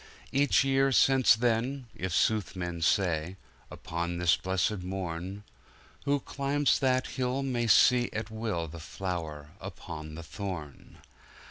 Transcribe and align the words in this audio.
Each 0.31 0.63
year 0.63 0.91
since 0.91 1.35
then 1.35 1.85
(if 1.95 2.11
sooth 2.11 2.55
men 2.55 2.81
say) 2.81 3.35
Upon 3.69 4.17
this 4.17 4.35
Blessed 4.35 4.79
Morn, 4.79 5.43
Who 6.05 6.21
climbs 6.21 6.79
that 6.79 7.05
Hill, 7.05 7.43
may 7.43 7.67
see 7.67 8.09
at 8.11 8.31
will 8.31 8.67
The 8.67 8.79
flower 8.79 9.49
upon 9.61 10.15
the 10.15 10.23
thorn! 10.23 10.97